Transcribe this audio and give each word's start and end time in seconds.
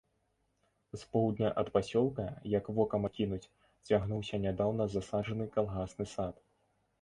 З 0.93 1.09
поўдня 1.11 1.51
ад 1.61 1.67
пасёлка, 1.75 2.25
як 2.53 2.71
вокам 2.79 3.05
акінуць, 3.09 3.51
цягнуўся 3.91 4.41
нядаўна 4.47 4.89
засаджаны 4.97 5.45
калгасны 5.59 6.05
сад. 6.17 6.35